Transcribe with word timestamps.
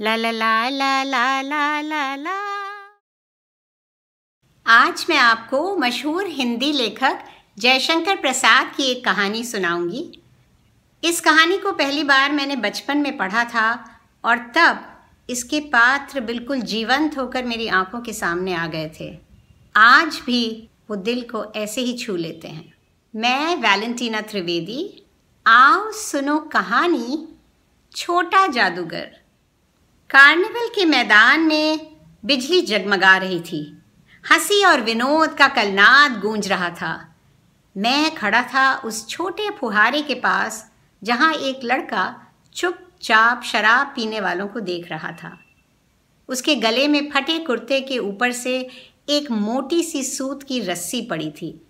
ला 0.00 0.16
ला 0.16 0.30
ला 0.32 0.70
ला 0.70 1.02
ला 1.04 1.42
ला 1.42 1.82
ला 1.82 2.16
ला। 2.16 2.36
आज 4.66 5.06
मैं 5.08 5.16
आपको 5.16 5.76
मशहूर 5.76 6.26
हिंदी 6.26 6.72
लेखक 6.72 7.24
जयशंकर 7.58 8.16
प्रसाद 8.16 8.72
की 8.76 8.82
एक 8.82 9.04
कहानी 9.04 9.44
सुनाऊँगी। 9.44 10.22
इस 11.04 11.20
कहानी 11.20 11.58
को 11.58 11.72
पहली 11.72 12.04
बार 12.04 12.32
मैंने 12.32 12.56
बचपन 12.56 12.98
में 12.98 13.16
पढ़ा 13.16 13.44
था 13.44 13.98
और 14.24 14.38
तब 14.38 14.86
इसके 15.30 15.60
पात्र 15.60 16.20
बिल्कुल 16.20 16.60
जीवंत 16.60 17.18
होकर 17.18 17.44
मेरी 17.44 17.68
आँखों 17.68 18.00
के 18.00 18.12
सामने 18.12 18.54
आ 18.54 18.66
गए 18.66 18.90
थे। 19.00 19.18
आज 19.74 20.22
भी 20.26 20.68
वो 20.90 20.96
दिल 20.96 21.22
को 21.22 21.52
ऐसे 21.56 21.80
ही 21.80 21.98
छू 21.98 22.16
लेते 22.16 22.48
हैं। 22.48 22.72
मैं 23.14 23.56
वैलेंटीना 23.56 24.20
त्रिवेदी, 24.20 25.06
आओ 25.46 25.90
सुनो 25.92 26.38
कहानी 26.38 27.28
छोटा 27.96 28.46
जादूगर। 28.46 29.17
कार्निवल 30.10 30.68
के 30.68 30.84
मैदान 30.84 31.40
में 31.40 31.96
बिजली 32.24 32.60
जगमगा 32.60 33.16
रही 33.16 33.40
थी। 33.40 33.82
हँसी 34.30 34.64
और 34.64 34.80
विनोद 34.80 35.34
का 35.34 35.48
कलनाद 35.48 36.20
गूंज 36.20 36.48
रहा 36.48 36.70
था। 36.70 37.14
मैं 37.76 38.14
खड़ा 38.14 38.42
था 38.42 38.76
उस 38.76 39.08
छोटे 39.08 39.50
फुहारे 39.50 40.02
के 40.02 40.14
पास, 40.14 40.72
जहाँ 41.04 41.34
एक 41.34 41.60
लड़का 41.64 42.26
चुपचाप 42.54 43.42
शराब 43.42 43.86
पीने 43.86 44.20
वालों 44.20 44.48
को 44.48 44.60
देख 44.60 44.90
रहा 44.90 45.12
था। 45.12 45.38
उसके 46.28 46.56
गले 46.56 46.88
में 46.88 47.10
फटे 47.10 47.38
कुर्ते 47.38 47.80
के 47.80 47.98
ऊपर 47.98 48.32
से 48.32 48.68
एक 49.08 49.30
मोटी 49.30 49.82
सी 49.82 50.04
सूत 50.04 50.42
की 50.42 50.60
रस्सी 50.60 51.02
पड़ी 51.02 51.30
थी 51.30 51.66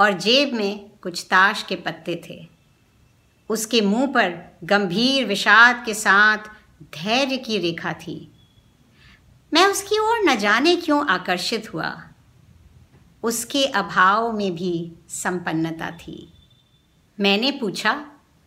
और 0.00 0.12
जेब 0.12 0.54
में 0.54 0.90
कुछ 1.02 1.22
ताश 1.22 1.62
के 1.62 1.76
पत्ते 1.76 2.22
थे। 2.30 2.48
उसके 3.48 3.80
मुँह 3.80 4.06
पर 4.06 4.56
गंभीर 4.64 5.26
विषाद 5.26 5.82
के 5.86 5.94
साथ 5.94 6.38
धैर्य 6.94 7.36
की 7.36 7.58
रेखा 7.58 7.92
थी। 7.92 8.32
मैं 9.52 9.66
उसकी 9.66 9.98
ओर 9.98 10.18
न 10.18 10.36
जाने 10.36 10.76
क्यों 10.76 11.06
आकर्षित 11.06 11.72
हुआ? 11.74 12.02
उसके 13.22 13.64
अभाव 13.64 14.32
में 14.32 14.54
भी 14.54 14.92
संपन्नता 15.08 15.90
थी। 15.90 16.32
मैंने 17.20 17.50
पूछा, 17.50 17.92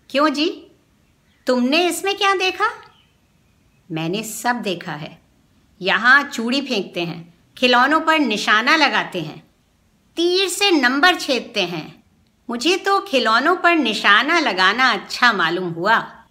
क्यों 0.09 0.30
जी? 0.30 0.50
तुमने 1.47 1.88
इसमें 1.88 2.17
क्या 2.17 2.33
देखा? 2.36 2.69
मैंने 3.92 4.23
सब 4.23 4.55
देखा 4.55 4.92
है। 4.92 5.22
यहाँ 5.81 6.23
चूड़ी 6.23 6.61
फेंकते 6.61 7.02
हैं, 7.02 7.33
खिलौनों 7.58 8.02
पर 8.02 8.20
निशाना 8.20 8.75
लगाते 8.75 9.22
हैं, 9.22 9.39
तीर 10.17 10.47
से 10.49 10.72
नंबर 10.72 11.16
छेदते 11.16 11.64
हैं। 11.64 12.03
मुझे 12.49 12.75
तो 12.77 12.99
खिलौनों 13.02 13.55
पर 13.55 13.75
निशाना 13.75 14.39
लगाना 14.39 14.92
अच्छा 14.92 15.33
मालूम 15.33 15.70
हुआ। 15.70 16.24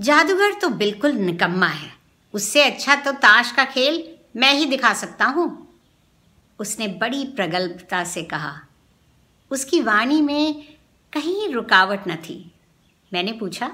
जादूगर 0.00 0.52
तो 0.52 0.68
बिल्कुल 0.68 1.12
निकम्मा 1.12 1.66
है। 1.66 1.92
उससे 2.34 2.62
अच्छा 2.62 2.94
तो 2.94 3.12
ताश 3.12 3.52
का 3.52 3.64
खेल 3.64 4.16
मैं 4.36 4.54
ही 4.54 4.66
दिखा 4.66 4.94
सकता 4.94 5.24
हूँ। 5.24 5.68
उसने 6.58 6.88
बड़ी 6.88 7.24
प्रगल्भता 7.24 8.04
से 8.04 8.22
कहा। 8.22 8.52
उसकी 9.50 9.80
वाणी 9.80 10.20
में 10.20 10.64
कहीं 11.12 11.48
रुकावट 11.48 12.08
न 12.08 12.16
थी। 12.16 12.52
मैंने 13.12 13.32
पूछा, 13.32 13.70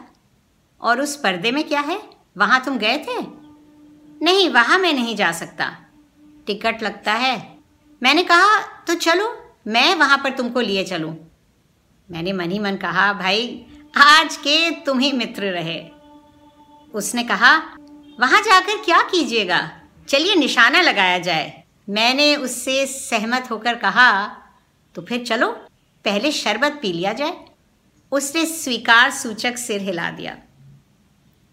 और 0.80 1.00
उस 1.00 1.16
पर्दे 1.16 1.52
में 1.52 1.68
क्या 1.68 1.80
है? 1.80 2.02
वहाँ 2.36 2.64
तुम 2.64 2.78
गए 2.78 2.98
थे? 2.98 3.20
नहीं, 4.22 4.48
वहाँ 4.50 4.78
मैं 4.78 4.92
नहीं 4.92 5.16
जा 5.16 5.32
सकता। 5.32 5.76
टिकट 6.46 6.82
लगता 6.82 7.12
है। 7.12 7.58
मैंने 8.02 8.22
कहा 8.22 8.58
तो 8.86 8.94
चलो, 8.94 9.52
मैं 9.66 9.94
वहाँ 9.94 10.18
पर 10.18 10.30
तुमको 10.30 10.60
लिए 10.60 10.84
चलूँ। 10.84 11.16
मैंने 12.10 12.32
मन 12.32 12.50
ही 12.50 12.58
मन 12.58 12.76
कहा, 12.76 13.12
भाई, 13.12 13.66
आज 13.96 14.36
के 14.36 14.70
तुम 14.70 14.98
ही 14.98 15.12
मित्र 15.12 15.42
रहे। 15.42 15.97
उसने 16.94 17.22
कहा, 17.24 17.56
वहाँ 18.20 18.40
जाकर 18.42 18.84
क्या 18.84 19.00
कीजिएगा? 19.02 19.60
चलिए 20.08 20.34
निशाना 20.34 20.80
लगाया 20.80 21.18
जाए। 21.18 21.62
मैंने 21.88 22.36
उससे 22.36 22.86
सहमत 22.86 23.50
होकर 23.50 23.74
कहा 23.74 24.26
तो 24.94 25.02
फिर 25.02 25.24
चलो, 25.24 25.50
पहले 26.04 26.32
शरबत 26.32 26.78
पी 26.82 26.92
लिया 26.92 27.12
जाए। 27.12 27.36
उसने 28.12 28.44
स्वीकार 28.46 29.10
सूचक 29.10 29.58
सिर 29.58 29.80
हिला 29.80 30.10
दिया। 30.10 30.36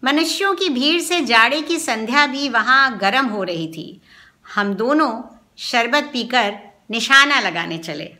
मनुष्यों 0.04 0.54
की 0.54 0.68
भीड़ 0.68 1.00
से 1.02 1.20
जाड़े 1.20 1.60
की 1.62 1.78
संध्या 1.78 2.26
भी 2.26 2.48
वहाँ 2.48 2.98
गर्म 2.98 3.26
हो 3.26 3.42
रही 3.42 3.68
थी। 3.68 4.00
हम 4.54 4.74
दोनों 4.74 5.22
शरबत 5.56 6.10
पीकर 6.12 6.58
निशाना 6.90 7.40
लगाने 7.40 7.78
चले। 7.78 8.12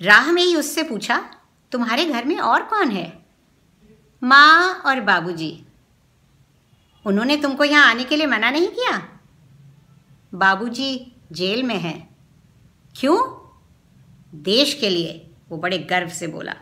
राह 0.00 0.30
में 0.32 0.42
ही 0.42 0.56
उससे 0.56 0.82
पूछा, 0.82 1.24
तुम्हारे 1.72 2.04
घर 2.04 2.24
में 2.24 2.36
और 2.36 2.62
कौन 2.62 2.90
है? 2.90 3.19
माँ 4.22 4.74
और 4.74 5.00
बाबूजी। 5.00 5.64
उन्होंने 7.06 7.36
तुमको 7.36 7.64
यहाँ 7.64 7.90
आने 7.90 8.04
के 8.04 8.16
लिए 8.16 8.26
मना 8.26 8.50
नहीं 8.50 8.68
किया? 8.68 9.08
बाबूजी 10.34 11.12
जेल 11.32 11.62
में 11.62 11.78
हैं। 11.78 12.16
क्यों? 12.96 13.40
देश 14.34 14.74
के 14.74 14.88
लिए, 14.88 15.30
वो 15.48 15.58
बड़े 15.58 15.78
गर्व 15.78 16.08
से 16.08 16.26
बोला। 16.26 16.54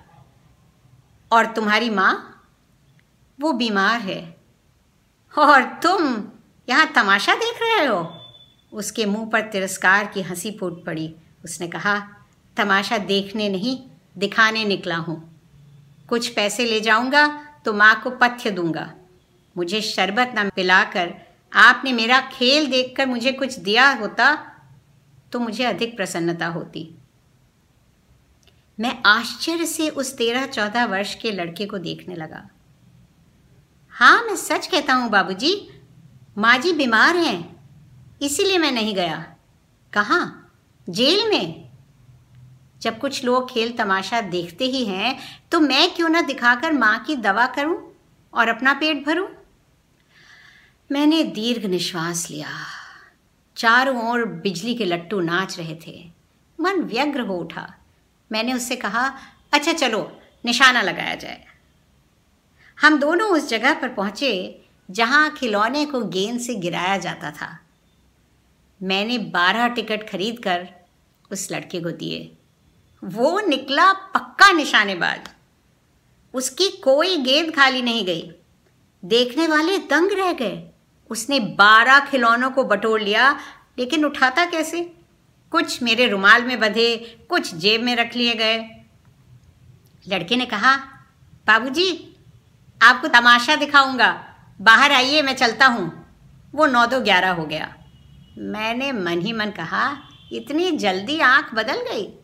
और 1.32 1.46
तुम्हारी 1.46 1.90
माँ? 1.90 2.44
वो 3.40 3.52
बीमार 3.52 4.00
है। 4.00 4.36
और 5.38 5.62
तुम 5.62 6.24
यहाँ 6.68 6.92
तमाशा 6.92 7.34
देख 7.34 7.58
रहे 7.62 7.86
हो? 7.86 8.20
उसके 8.72 9.06
मुँह 9.06 9.30
पर 9.30 9.40
तिरस्कार 9.40 10.06
की 10.06 10.22
हँसी 10.22 10.56
फूट 10.60 10.84
पड़ी। 10.84 11.14
उसने 11.44 11.68
कहा, 11.68 12.08
तमाशा 12.56 12.98
देखने 12.98 13.48
नहीं, 13.48 13.82
दिखाने 14.18 14.64
निकला 14.64 14.96
हूँ। 14.96 15.40
कुछ 16.08 16.28
पैसे 16.28 16.64
ले 16.64 16.80
जाऊँगा 16.80 17.47
तो 17.64 17.72
माँ 17.72 17.94
को 18.00 18.10
पथ्य 18.10 18.50
दूँगा। 18.50 18.92
मुझे 19.56 19.80
शरबत 19.82 20.34
न 20.38 20.48
पिलाकर 20.48 21.14
आपने 21.52 21.92
मेरा 21.92 22.20
खेल 22.32 22.66
देखकर 22.70 23.06
मुझे 23.06 23.32
कुछ 23.32 23.58
दिया 23.58 23.90
होता 23.92 24.34
तो 25.32 25.40
मुझे 25.40 25.64
अधिक 25.64 25.96
प्रसन्नता 25.96 26.46
होती। 26.46 26.88
मैं 28.78 28.96
आश्चर्य 29.06 29.66
से 29.66 29.88
उस 29.88 30.16
तेरह 30.16 30.46
चौदह 30.46 30.84
वर्ष 30.84 31.14
के 31.14 31.32
लड़के 31.32 31.66
को 31.66 31.78
देखने 31.78 32.14
लगा। 32.14 32.48
हाँ 33.94 34.22
मैं 34.24 34.36
सच 34.36 34.66
कहता 34.66 34.94
हूँ 34.94 35.10
बाबूजी, 35.10 35.68
माँ 36.38 36.56
जी 36.58 36.72
बीमार 36.72 37.16
हैं, 37.16 37.56
इसीलिए 38.22 38.58
मैं 38.58 38.72
नहीं 38.72 38.94
गया। 38.94 39.16
कहाँ? 39.92 40.52
जेल 40.88 41.28
में? 41.30 41.67
जब 42.82 42.98
कुछ 42.98 43.24
लोग 43.24 43.50
खेल 43.50 43.72
तमाशा 43.72 44.20
देखते 44.20 44.64
ही 44.64 44.84
हैं 44.84 45.18
तो 45.52 45.60
मैं 45.60 45.94
क्यों 45.94 46.08
ना 46.08 46.20
दिखाकर 46.20 46.72
माँ 46.72 46.98
की 46.98 47.16
दवा 47.16 47.46
करूँ 47.46 47.92
और 48.34 48.48
अपना 48.48 48.74
पेट 48.74 49.06
भरूं? 49.06 49.28
मैंने 50.92 51.24
दीर्घ 51.24 51.66
निश्वास 51.66 52.30
लिया। 52.30 52.48
चारों 53.56 54.10
ओर 54.10 54.24
बिजली 54.24 54.74
के 54.74 54.84
लट्टू 54.84 55.20
नाच 55.20 55.58
रहे 55.58 55.76
थे। 55.86 56.12
मन 56.60 56.80
व्यग्र 56.80 57.20
हो 57.20 57.34
उठा। 57.34 57.74
मैंने 58.32 58.52
उससे 58.52 58.76
कहा 58.76 59.18
अच्छा 59.52 59.72
चलो, 59.72 60.20
निशाना 60.44 60.82
लगाया 60.82 61.14
जाए। 61.14 61.44
हम 62.80 62.98
दोनों 62.98 63.28
उस 63.30 63.48
जगह 63.48 63.74
पर 63.74 63.88
पहुँचे, 63.88 64.62
जहाँ 64.90 65.34
खिलौने 65.34 65.86
को 65.86 66.04
गेंद 66.04 66.40
से 66.40 66.54
गिराया 66.54 66.96
जाता 66.96 67.30
था। 67.30 67.58
मैंने 68.82 69.18
बारह 69.18 69.68
टिकट 69.68 70.10
खरीद 70.10 70.38
कर 70.38 70.68
उस 71.30 71.52
लड़के 71.52 71.80
को 71.80 71.90
दिए। 71.90 72.37
वो 73.04 73.40
निकला 73.40 73.92
पक्का 73.92 74.52
निशानेबाज। 74.52 75.20
उसकी 76.34 76.68
कोई 76.68 77.16
गेंद 77.16 77.56
खाली 77.56 77.82
नहीं 77.82 78.06
गई। 78.06 78.32
देखने 79.04 79.46
वाले 79.46 79.78
दंग 79.78 80.12
रह 80.12 80.32
गए। 80.32 80.68
उसने 81.10 81.40
बारह 81.40 82.00
खिलौनों 82.00 82.50
को 82.50 82.64
बटोर 82.64 83.00
लिया, 83.00 83.40
लेकिन 83.78 84.04
उठाता 84.04 84.44
कैसे? 84.44 84.92
कुछ 85.50 85.82
मेरे 85.82 86.06
रुमाल 86.06 86.44
में 86.44 86.60
बंधे, 86.60 86.96
कुछ 87.28 87.54
जेब 87.54 87.82
में 87.82 87.96
रख 87.96 88.16
लिए 88.16 88.34
गए। 88.34 88.58
लड़के 90.08 90.36
ने 90.36 90.46
कहा, 90.46 90.76
बाबूजी, 91.46 92.16
आपको 92.82 93.08
तमाशा 93.08 93.56
दिखाऊँगा। 93.56 94.34
बाहर 94.60 94.92
आइए, 94.92 95.22
मैं 95.22 95.36
चलता 95.36 95.66
हूँ। 95.66 96.06
वो 96.54 96.66
नौ 96.66 96.86
दो 96.86 97.00
ग्यारह 97.00 97.30
हो 97.30 97.44
गया। 97.44 97.74
मैंने 98.38 98.92
मन 98.92 99.20
ही 99.20 99.32
मन 99.32 99.50
कहा, 99.50 99.96
इतनी 100.32 100.70
जल्दी 100.70 101.20
आँख 101.20 101.54
बदल 101.54 101.76
गई? 101.76 102.17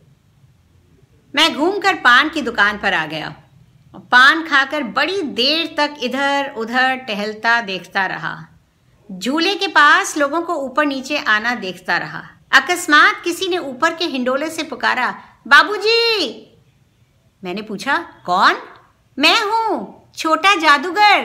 मैं 1.35 1.55
घूमकर 1.55 1.95
पान 1.95 2.29
की 2.29 2.41
दुकान 2.41 2.77
पर 2.77 2.93
आ 2.93 3.05
गया। 3.05 3.35
पान 4.11 4.43
खाकर 4.43 4.83
बड़ी 4.83 5.21
देर 5.21 5.75
तक 5.77 5.95
इधर 6.03 6.53
उधर 6.57 6.95
टहलता 6.95 7.61
देखता 7.61 8.05
रहा। 8.05 8.47
झूले 9.11 9.55
के 9.55 9.67
पास 9.67 10.17
लोगों 10.17 10.41
को 10.41 10.55
ऊपर 10.55 10.85
नीचे 10.85 11.17
आना 11.17 11.55
देखता 11.55 11.97
रहा। 11.97 12.23
अकस्मात 12.51 13.21
किसी 13.23 13.47
ने 13.47 13.57
ऊपर 13.57 13.93
के 13.93 14.05
हिंडोले 14.05 14.49
से 14.49 14.63
पुकारा, 14.63 15.09
बाबूजी। 15.47 16.29
मैंने 17.43 17.61
पूछा, 17.61 17.97
कौन? 18.25 18.55
मैं 19.19 19.41
हूँ, 19.41 20.11
छोटा 20.17 20.55
जादूगर। 20.55 21.23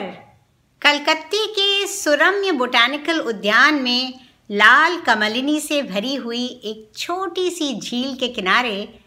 कलकत्ती 0.81 1.45
के 1.45 1.87
सुरम्य 1.87 2.51
बोटानिकल 2.51 3.19
उद्यान 3.19 3.75
में 3.75 4.19
लाल 4.51 4.97
कमलिनी 4.97 5.59
से 5.59 5.81
भरी 5.81 6.15
हुई 6.15 6.45
एक 6.45 6.91
छोटी 6.97 7.49
सी 7.49 7.79
झील 7.79 8.15
के 8.15 8.27
किनारे 8.27 9.00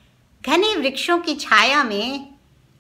घने 0.46 0.74
वृक्षों 0.76 1.18
की 1.18 1.34
छाया 1.34 1.84
में 1.84 2.34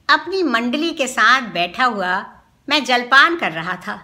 अपनी 0.08 0.42
मंडली 0.42 0.90
के 0.90 1.06
साथ 1.06 1.42
बैठा 1.42 1.84
हुआ 1.84 2.40
मैं 2.68 2.84
जलपान 2.84 3.36
कर 3.36 3.52
रहा 3.52 3.76
था। 3.76 3.94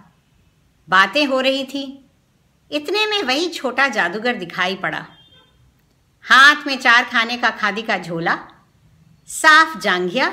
बातें 0.89 1.25
हो 1.27 1.41
रही 1.41 1.65
थी। 1.65 1.83
इतने 2.71 3.07
में 3.07 3.23
वही 3.23 3.49
छोटा 3.49 3.89
जादूगर 3.89 4.35
दिखाई 4.35 4.77
पड़ा। 4.77 5.05
हाथ 6.25 6.67
में 6.67 6.77
चार 6.79 7.05
खाने 7.05 7.37
का 7.37 7.51
खादी 7.51 7.83
का 7.83 7.99
झोला, 7.99 8.39
साफ़ 9.29 9.79
जांघिया 9.79 10.33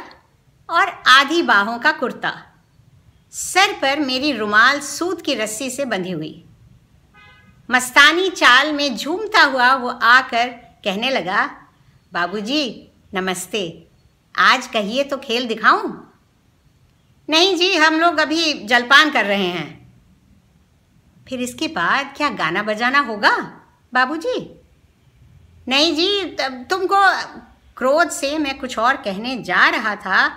और 0.70 1.04
आधी 1.08 1.42
बाहों 1.42 1.78
का 1.80 1.92
कुर्ता। 1.92 2.34
सर 3.32 3.74
पर 3.74 4.00
मेरी 4.00 4.32
रुमाल 4.32 4.80
सूत 4.80 5.22
की 5.22 5.36
रस्सी 5.36 5.70
से 5.70 5.86
बंधी 5.86 6.12
हुई। 6.12 6.44
मस्तानी 7.70 8.30
चाल 8.30 8.74
में 8.74 8.96
झूमता 8.96 9.44
हुआ 9.44 9.74
वो 9.74 9.90
आकर 9.90 10.48
कहने 10.84 11.10
लगा, 11.10 11.46
बाबूजी 12.14 12.92
नमस्ते। 13.18 13.62
आज 14.36 14.66
कहिए 14.68 15.04
तो 15.04 15.18
खेल 15.18 15.48
दिखाऊँ? 15.48 15.88
नहीं 17.30 17.56
जी, 17.56 17.74
हम 17.76 18.00
लोग 18.00 18.18
अभी 18.18 18.54
जलपान 18.54 19.10
कर 19.12 19.26
रहे 19.26 19.48
हैं। 19.48 19.96
फिर 21.28 21.42
इसके 21.42 21.68
बाद 21.68 22.14
क्या 22.18 22.30
गाना 22.32 22.64
बजाना 22.64 23.00
होगा, 23.00 23.32
बाबूजी? 23.94 24.36
नहीं 25.68 25.96
जी 25.96 26.36
तुमको 26.70 27.02
क्रोध 27.78 28.10
से 28.10 28.38
मैं 28.38 28.58
कुछ 28.60 28.78
और 28.80 28.98
कहने 28.98 29.36
जा 29.44 29.68
रहा 29.70 29.96
था 29.96 30.28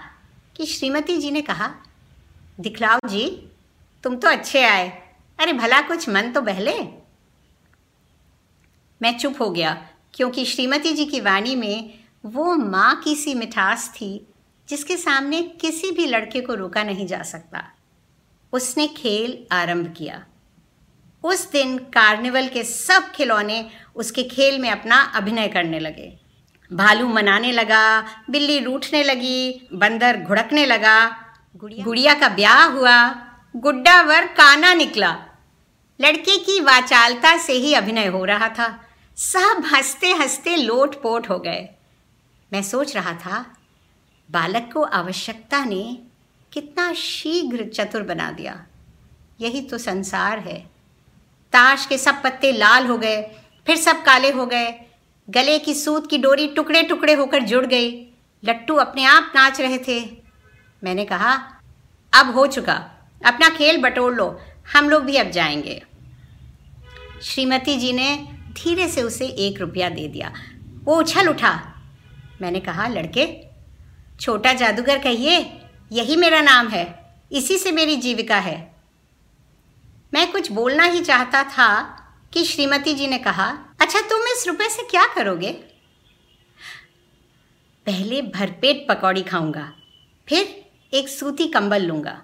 कि 0.56 0.66
श्रीमती 0.66 1.18
जी 1.18 1.30
ने 1.30 1.42
कहा, 1.42 1.70
दिखलाओ 2.60 3.08
जी, 3.08 3.28
तुम 4.04 4.16
तो 4.16 4.28
अच्छे 4.28 4.64
आए। 4.64 4.88
अरे 5.38 5.52
भला 5.52 5.80
कुछ 5.82 6.08
मन 6.08 6.32
तो 6.32 6.40
बहले। 6.40 6.80
मैं 9.00 9.18
चुप 9.18 9.40
हो 9.40 9.50
गया, 9.50 9.74
क्योंकि 10.14 10.44
श्रीमती 10.46 10.92
जी 10.92 11.04
की 11.04 11.20
वाणी 11.20 11.56
में 11.56 11.99
वो 12.26 12.54
माँ 12.56 12.94
की 12.96 13.16
सी 13.16 13.34
मिठास 13.34 13.92
थी 13.94 14.26
जिसके 14.68 14.96
सामने 14.96 15.42
किसी 15.42 15.90
भी 15.90 16.06
लड़के 16.06 16.40
को 16.40 16.54
रोका 16.54 16.82
नहीं 16.82 17.06
जा 17.06 17.22
सकता। 17.22 17.72
उसने 18.52 18.86
खेल 18.86 19.46
आरंभ 19.52 19.94
किया। 19.98 20.24
उस 21.24 21.50
दिन 21.50 21.78
कार्निवल 21.78 22.48
के 22.48 22.64
सब 22.64 23.10
खिलौने 23.10 23.70
उसके 23.96 24.22
खेल 24.22 24.58
में 24.58 24.70
अपना 24.70 24.96
अभिनय 24.96 25.48
करने 25.48 25.78
लगे। 25.78 26.18
भालू 26.72 27.08
मनाने 27.08 27.52
लगा 27.52 28.00
बिल्ली 28.30 28.58
रूठने 28.58 29.02
लगी 29.02 29.68
बंदर 29.72 30.16
घुड़कने 30.16 30.66
लगा 30.66 31.16
गुड़िया। 31.56 32.14
का 32.14 32.28
ब्याह 32.28 32.64
हुआ 32.64 33.08
गुड्डा 33.56 34.02
वर 34.02 34.26
काना 34.26 34.74
निकला। 34.74 35.24
लड़के 36.00 36.38
की 36.38 36.60
वाचालता 36.60 37.38
से 37.38 37.52
ही 37.52 37.74
अभिनय 37.74 38.06
हो 38.06 38.24
रहा 38.24 38.48
था। 38.48 38.84
सब 39.16 39.62
हँसते 39.66 40.12
हँसते 40.12 40.56
लोट 40.56 41.02
पोट 41.02 41.30
हो 41.30 41.38
गए। 41.38 41.68
मैं 42.52 42.62
सोच 42.62 42.96
रहा 42.96 43.12
था, 43.12 43.56
बालक 44.30 44.70
को 44.74 44.82
आवश्यकता 44.82 45.64
ने 45.64 45.98
कितना 46.52 46.92
शीघ्र 46.92 47.64
चतुर 47.64 48.02
बना 48.02 48.30
दिया। 48.30 48.66
यही 49.40 49.62
तो 49.62 49.78
संसार 49.78 50.38
है। 50.38 50.70
ताश 51.52 51.86
के 51.86 51.98
सब 51.98 52.22
पत्ते 52.22 52.52
लाल 52.52 52.86
हो 52.86 52.98
गए, 52.98 53.22
फिर 53.66 53.76
सब 53.76 54.02
काले 54.02 54.30
हो 54.30 54.46
गए। 54.46 54.74
गले 55.30 55.58
की 55.58 55.74
सूत 55.74 56.10
की 56.10 56.18
डोरी 56.18 56.48
टुकड़े 56.48 56.82
टुकड़े 56.82 57.12
होकर 57.12 57.42
जुड़ 57.42 57.66
गई। 57.66 58.06
लट्टू 58.44 58.74
अपने 58.74 59.04
आप 59.04 59.32
नाच 59.34 59.60
रहे 59.60 59.78
थे। 59.78 60.22
मैंने 60.84 61.04
कहा, 61.04 61.60
अब 62.12 62.30
हो 62.30 62.46
चुका। 62.46 62.90
अपना 63.26 63.48
खेल 63.48 63.82
बटोर 63.82 64.14
लो। 64.14 64.40
हम 64.72 64.88
लोग 64.88 65.02
भी 65.02 65.16
अब 65.16 65.30
जाएँगे। 65.30 65.82
श्रीमती 67.22 67.76
जी 67.76 67.92
ने 67.92 68.16
धीरे 68.32 68.88
से 68.88 69.02
उसे 69.02 69.26
एक 69.26 69.60
रुपया 69.60 69.88
दे 69.88 70.08
दिया। 70.08 70.32
वो 70.84 70.96
उछल 70.96 71.28
उठा। 71.28 71.69
मैंने 72.42 72.60
कहा, 72.60 72.86
लड़के, 72.88 73.26
छोटा 74.20 74.52
जादूगर 74.52 74.98
कहिए, 74.98 75.38
यही 75.92 76.16
मेरा 76.16 76.40
नाम 76.40 76.68
है, 76.68 76.84
इसी 77.32 77.58
से 77.58 77.72
मेरी 77.72 77.96
जीविका 77.96 78.36
है। 78.38 78.58
मैं 80.12 80.30
कुछ 80.32 80.50
बोलना 80.52 80.84
ही 80.84 81.00
चाहता 81.00 81.42
था 81.48 81.68
कि 82.32 82.44
श्रीमती 82.44 82.94
जी 82.94 83.06
ने 83.06 83.18
कहा 83.18 83.46
अच्छा 83.80 84.00
तुम 84.00 84.26
इस 84.28 84.44
रुपए 84.48 84.68
से 84.68 84.82
क्या 84.82 85.06
करोगे? 85.06 85.52
पहले 87.86 88.22
भरपेट 88.22 88.86
पकौड़ी 88.88 89.22
खाऊँगा, 89.22 89.72
फिर 90.28 90.64
एक 90.92 91.08
सूती 91.08 91.46
कंबल 91.48 91.82
लूँगा। 91.82 92.20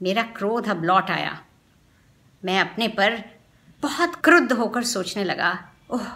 मेरा 0.00 0.22
क्रोध 0.36 0.68
अब 0.68 0.84
लौट 0.84 1.10
आया। 1.10 1.38
मैं 2.42 2.60
अपने 2.60 2.88
पर 2.88 3.22
बहुत 3.82 4.14
क्रुद्ध 4.24 4.52
होकर 4.52 4.84
सोचने 4.84 5.24
लगा, 5.24 5.52
ओह, 5.90 6.06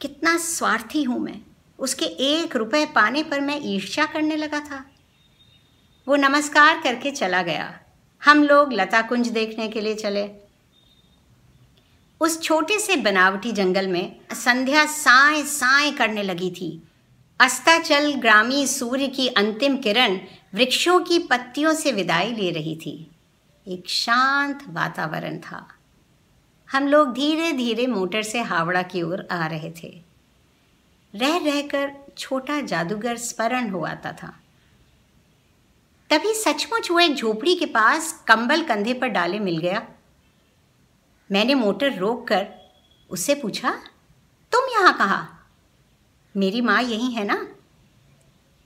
कितना 0.00 0.36
स्वार्थी 0.38 1.02
हूँ 1.02 1.18
मैं। 1.20 1.40
उसके 1.84 2.04
एक 2.04 2.56
रुपए 2.56 2.86
पाने 2.86 3.22
पर 3.22 3.40
मैं 3.40 3.60
ईर्ष्या 3.62 4.06
करने 4.06 4.36
लगा 4.36 4.60
था। 4.60 4.90
वो 6.08 6.16
नमस्कार 6.16 6.80
करके 6.80 7.10
चला 7.10 7.42
गया। 7.42 7.80
हम 8.24 8.42
लोग 8.42 8.72
लता 8.72 9.02
कुंज 9.02 9.28
देखने 9.28 9.68
के 9.68 9.80
लिए 9.80 9.94
चले। 9.94 10.30
उस 12.20 12.42
छोटे 12.42 12.78
से 12.78 12.96
बनावटी 12.96 13.52
जंगल 13.52 13.88
में 13.88 14.16
संध्या 14.32 14.86
साए 14.86 15.42
साए 15.42 15.90
करने 15.90 16.22
लगी 16.22 16.50
थी। 16.50 16.88
अस्ताचल 17.40 18.14
ग्रामी 18.14 18.66
सूर्य 18.66 19.08
की 19.08 19.28
अंतिम 19.28 19.76
किरण 19.76 20.20
वृक्षों 20.54 21.00
की 21.00 21.18
पत्तियों 21.18 21.74
से 21.74 21.92
विदाई 21.92 22.32
ले 22.32 22.50
रही 22.50 22.76
थी। 22.76 23.10
एक 23.68 23.88
शांत 23.88 24.64
वातावरण 24.68 25.38
था। 25.38 25.68
हम 26.72 26.88
लोग 26.88 27.12
धीरे 27.12 27.52
धीरे 27.52 27.86
मोटर 27.86 28.22
से 28.22 28.40
हावड़ा 28.40 28.82
की 28.82 29.02
ओर 29.02 29.28
आ 29.30 29.46
रहे 29.46 29.70
थे। 29.70 30.03
रह 31.14 31.36
रहकर 31.36 31.92
छोटा 32.18 32.60
जादूगर 32.60 33.16
स्मरण 33.16 33.68
हो 33.70 33.84
आता 33.84 34.12
था। 34.12 34.32
तभी 36.10 36.32
सचमुच 36.34 36.90
वो 36.90 36.98
एक 37.00 37.14
झोपड़ी 37.14 37.54
के 37.54 37.66
पास 37.66 38.12
कंबल 38.28 38.62
कंधे 38.62 38.94
पर 38.94 39.08
डाले 39.08 39.38
मिल 39.38 39.58
गया। 39.58 39.86
मैंने 41.30 41.54
मोटर 41.54 41.94
रोक 41.94 42.26
कर 42.28 42.46
उससे 43.10 43.34
पूछा, 43.34 43.70
तुम 44.52 44.68
यहाँ 44.70 44.96
कहा? 44.98 45.26
मेरी 46.34 46.60
माँ 46.60 46.82
यही 46.82 47.10
है 47.12 47.24
ना? 47.24 47.46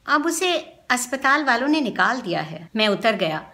अब 0.06 0.26
उसे 0.26 0.56
अस्पताल 0.90 1.44
वालों 1.44 1.68
ने 1.68 1.80
निकाल 1.80 2.20
दिया 2.20 2.40
है। 2.40 2.68
मैं 2.76 2.88
उतर 2.88 3.16
गया। 3.16 3.44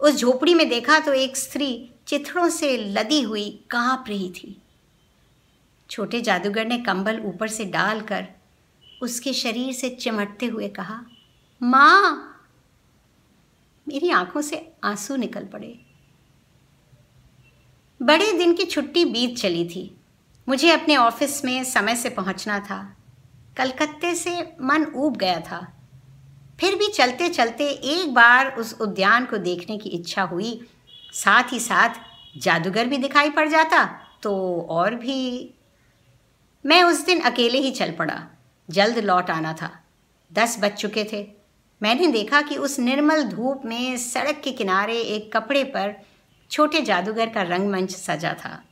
उस 0.00 0.16
झोपड़ी 0.16 0.54
में 0.54 0.68
देखा 0.68 0.98
तो 0.98 1.12
एक 1.12 1.36
स्त्री 1.36 1.90
चिथड़ों 2.06 2.48
से 2.48 2.76
लदी 2.78 3.20
हुई 3.22 3.48
काँप 3.70 4.04
रही 4.08 4.30
थी। 4.30 4.56
छोटे 5.90 6.20
जादूगर 6.20 6.66
ने 6.66 6.78
कंबल 6.78 7.20
ऊपर 7.20 7.48
से 7.48 7.64
डालकर 7.64 8.26
उसके 9.04 9.32
शरीर 9.32 9.72
से 9.72 9.88
चिमटते 9.90 10.46
हुए 10.46 10.68
कहा, 10.68 11.04
माँ, 11.62 12.30
मेरी 13.88 14.10
आँखों 14.10 14.40
से 14.40 14.72
आँसू 14.84 15.16
निकल 15.16 15.44
पड़े। 15.44 15.80
बड़े 18.02 18.32
दिन 18.32 18.54
की 18.54 18.64
छुट्टी 18.64 19.04
बीत 19.04 19.38
चली 19.38 19.68
थी। 19.68 19.96
मुझे 20.48 20.70
अपने 20.70 20.96
ऑफ़िस 20.96 21.44
में 21.44 21.64
समय 21.64 21.96
से 21.96 22.10
पहुँचना 22.10 22.60
था। 22.60 22.96
कलकत्ते 23.56 24.14
से 24.14 24.42
मन 24.62 24.92
ऊब 24.96 25.16
गया 25.16 25.40
था। 25.40 25.74
फिर 26.60 26.74
भी 26.74 26.88
चलते 26.88 27.28
चलते 27.28 27.64
एक 27.70 28.14
बार 28.14 28.56
उस 28.56 28.80
उद्यान 28.80 29.26
को 29.26 29.36
देखने 29.36 29.78
की 29.78 29.88
इच्छा 29.88 30.22
हुई। 30.22 30.68
साथ 31.12 31.52
ही 31.52 31.60
साथ 31.60 31.90
जादूगर 32.36 32.86
भी 32.86 32.96
दिखाई 32.96 33.30
पड़ 33.30 33.48
जाता 33.48 33.84
तो 34.22 34.60
और 34.70 34.94
भी। 34.94 35.50
मैं 36.66 36.82
उस 36.82 37.04
दिन 37.06 37.20
अकेले 37.20 37.58
ही 37.58 37.70
चल 37.70 37.92
पड़ा। 37.92 38.28
जल्द 38.70 38.98
लौट 38.98 39.30
आना 39.30 39.52
था। 39.52 39.84
दस 40.32 40.58
बज 40.60 40.72
चुके 40.72 41.04
थे। 41.12 41.32
मैंने 41.82 42.06
देखा 42.06 42.42
कि 42.42 42.56
उस 42.56 42.78
निर्मल 42.78 43.22
धूप 43.22 43.62
में 43.64 43.96
सड़क 43.96 44.40
के 44.44 44.50
किनारे 44.50 45.00
एक 45.00 45.36
कपड़े 45.36 45.64
पर 45.64 45.94
छोटे 46.50 46.80
जादूगर 46.80 47.28
का 47.28 47.42
रंगमंच 47.42 47.90
सजा 47.90 48.34
था। 48.34 48.62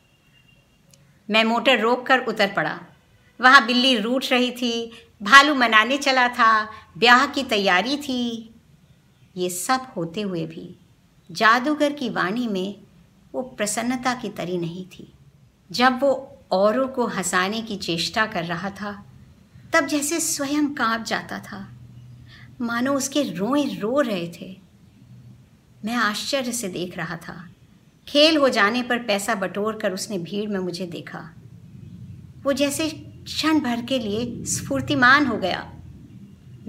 मैं 1.30 1.44
मोटर 1.44 1.80
रोक 1.80 2.06
कर 2.06 2.18
उतर 2.18 2.52
पड़ा। 2.52 2.80
वहाँ 3.40 3.66
बिल्ली 3.66 3.96
रूठ 3.96 4.30
रही 4.30 4.50
थी, 4.50 4.92
भालू 5.22 5.54
मनाने 5.54 5.99
चला 5.99 6.28
था, 6.28 6.70
ब्याह 6.99 7.26
की 7.26 7.42
तैयारी 7.42 7.96
थी। 7.96 8.54
ये 9.37 9.50
सब 9.50 9.87
होते 9.96 10.20
हुए 10.20 10.46
भी 10.46 10.76
जादूगर 11.30 11.92
की 11.92 12.08
वाणी 12.08 12.46
में 12.46 12.80
वो 13.34 13.42
प्रसन्नता 13.42 14.14
की 14.14 14.28
तरी 14.28 14.58
नहीं 14.58 14.87
थी। 14.87 15.12
जब 15.70 16.02
वो 16.02 16.38
औरों 16.50 16.88
को 16.88 17.06
हंसाने 17.06 17.62
की 17.62 17.76
चेष्टा 17.76 18.26
कर 18.26 18.44
रहा 18.44 18.70
था 18.70 19.12
तब 19.73 19.87
जैसे 19.87 20.21
स्वयं 20.21 20.75
काँप 20.75 21.02
जाता 21.02 21.38
था। 21.38 21.73
मानो 22.61 22.95
उसके 22.95 23.23
रोए 23.23 23.64
रो 23.64 24.00
रहे 24.00 24.29
थे। 24.29 24.61
मैं 25.85 25.95
आश्चर्य 25.95 26.52
से 26.52 26.69
देख 26.69 26.97
रहा 26.97 27.17
था। 27.17 27.49
खेल 28.09 28.37
हो 28.37 28.49
जाने 28.49 28.83
पर 28.83 28.99
पैसा 28.99 29.35
बटोर 29.35 29.79
कर 29.79 29.93
उसने 29.93 30.19
भीड़ 30.19 30.50
में 30.50 30.61
मुझे 30.61 30.87
देखा। 30.87 31.35
वो 32.43 32.52
जैसे 32.52 32.88
क्षण 33.25 33.61
भर 33.61 33.83
के 33.83 33.99
लिए 33.99 34.45
स्फूर्तिमान 34.45 35.26
हो 35.26 35.37
गया। 35.37 35.73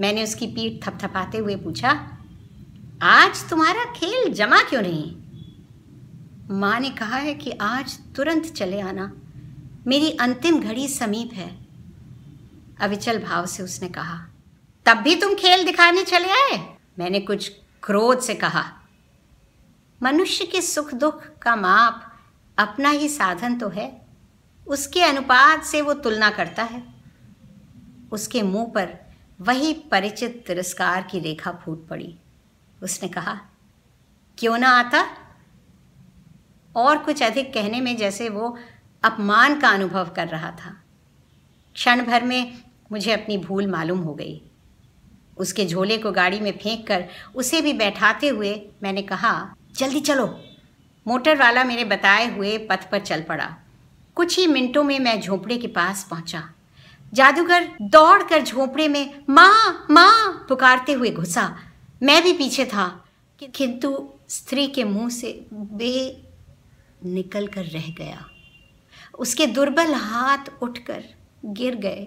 मैंने 0.00 0.22
उसकी 0.22 0.46
पीठ 0.46 0.86
थपथपाते 0.86 1.38
हुए 1.38 1.56
पूछा, 1.56 2.18
आज 3.02 3.50
तुम्हारा 3.50 3.84
खेल 3.84 4.32
जमा 4.32 4.62
क्यों 4.62 4.82
नहीं? 4.82 5.16
माँ 6.50 6.80
ने 6.80 6.90
कहा 6.90 7.16
है 7.16 7.34
कि 7.34 7.50
आज 7.50 7.98
तुरंत 8.16 8.46
चले 8.46 8.80
आना। 8.80 9.12
मेरी 9.86 10.10
अंतिम 10.10 10.60
घड़ी 10.60 10.88
समीप 10.88 11.34
है। 11.34 11.63
अविचल 12.84 13.18
भाव 13.18 13.46
से 13.46 13.62
उसने 13.62 13.88
कहा, 13.88 14.26
तब 14.86 14.96
भी 14.96 15.16
तुम 15.16 15.34
खेल 15.34 15.64
दिखाने 15.64 16.02
चले 16.02 16.30
आए? 16.30 16.76
मैंने 16.98 17.20
कुछ 17.20 17.52
क्रोध 17.82 18.20
से 18.20 18.34
कहा, 18.34 18.64
मनुष्य 20.02 20.44
के 20.44 20.62
सुख 20.62 20.94
दुख 20.94 21.38
का 21.38 21.56
माप 21.56 22.20
अपना 22.58 22.88
ही 22.88 23.08
साधन 23.08 23.58
तो 23.58 23.68
है। 23.68 24.06
उसके 24.66 25.02
अनुपात 25.02 25.64
से 25.64 25.80
वो 25.80 25.94
तुलना 25.94 26.30
करता 26.30 26.62
है। 26.62 26.82
उसके 28.12 28.42
मुँह 28.42 28.72
पर 28.74 28.98
वही 29.40 29.72
परिचित 29.74 30.44
तिरस्कार 30.46 31.02
की 31.02 31.18
रेखा 31.18 31.50
फूट 31.50 31.88
पड़ी। 31.88 32.18
उसने 32.82 33.08
कहा, 33.08 33.40
क्यों 34.38 34.58
ना 34.58 34.68
आता? 34.68 35.04
और 36.76 36.98
कुछ 36.98 37.22
अधिक 37.22 37.54
कहने 37.54 37.80
में 37.80 37.96
जैसे 37.96 38.28
वो 38.28 38.58
अपमान 39.02 39.60
का 39.60 39.68
अनुभव 39.68 40.10
कर 40.16 40.28
रहा 40.28 40.50
था। 40.50 40.80
क्षण 41.74 42.04
भर 42.04 42.24
में 42.24 42.63
मुझे 42.92 43.12
अपनी 43.12 43.38
भूल 43.38 43.66
मालूम 43.66 43.98
हो 43.98 44.14
गई। 44.14 44.40
उसके 45.38 45.66
झोले 45.66 45.98
को 45.98 46.10
गाड़ी 46.12 46.40
में 46.40 46.50
फेंक 46.58 46.86
कर 46.86 47.04
उसे 47.34 47.60
भी 47.60 47.72
बैठाते 47.72 48.28
हुए 48.28 48.54
मैंने 48.82 49.02
कहा, 49.02 49.54
जल्दी 49.76 50.00
चलो। 50.00 50.26
मोटर 51.06 51.36
वाला 51.36 51.64
मेरे 51.64 51.84
बताए 51.84 52.34
हुए 52.36 52.56
पथ 52.58 52.90
पर 52.90 52.98
चल 52.98 53.22
पड़ा। 53.22 53.54
कुछ 54.14 54.38
ही 54.38 54.46
मिनटों 54.46 54.82
में 54.84 54.98
मैं 54.98 55.20
झोंपड़े 55.20 55.56
के 55.58 55.66
पास 55.66 56.06
पहुँचा। 56.10 56.42
जादूगर 57.12 57.68
दौड़कर 57.82 58.42
झोंपड़े 58.42 58.88
में, 58.88 59.24
माँ 59.30 59.86
माँ, 59.90 60.46
पुकारते 60.48 60.92
हुए 60.92 61.10
घुसा। 61.10 61.56
मैं 62.02 62.22
भी 62.22 62.32
पीछे 62.32 62.64
था 62.64 63.04
किंतु 63.54 64.08
स्त्री 64.28 64.66
के 64.66 64.84
मुँह 64.84 65.08
से 65.08 65.46
बे 65.52 66.22
निकल 67.04 67.46
कर 67.46 67.64
रह 67.64 67.88
गया। 67.98 68.24
उसके 69.18 69.46
दुर्बल 69.46 69.94
हाथ 69.94 70.62
उठकर 70.62 71.04
गिर 71.44 71.74
गए। 71.74 72.06